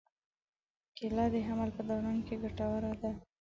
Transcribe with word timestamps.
کېله 0.97 1.25
د 1.33 1.35
حمل 1.47 1.69
په 1.77 1.81
دوران 1.89 2.17
کې 2.27 2.35
ګټوره 2.43 2.91
ده. 3.01 3.11